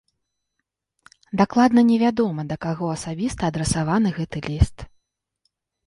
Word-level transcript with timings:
Дакладна 1.41 1.81
невядома 1.91 2.41
да 2.55 2.59
каго 2.67 2.85
асабіста 2.97 3.41
адрасаваны 3.55 4.09
гэты 4.21 4.47
ліст. 4.51 4.77